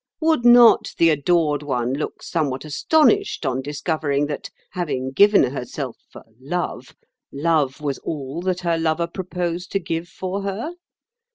Would 0.19 0.43
not 0.45 0.95
the 0.97 1.11
adored 1.11 1.61
one 1.61 1.93
look 1.93 2.23
somewhat 2.23 2.65
astonished 2.65 3.45
on 3.45 3.61
discovering 3.61 4.25
that, 4.25 4.49
having 4.71 5.11
given 5.11 5.43
herself 5.43 5.95
for 6.11 6.23
'love,' 6.39 6.95
love 7.31 7.81
was 7.81 7.99
all 7.99 8.41
that 8.41 8.61
her 8.61 8.79
lover 8.79 9.05
proposed 9.05 9.71
to 9.73 9.79
give 9.79 10.07
for 10.07 10.41
her. 10.41 10.71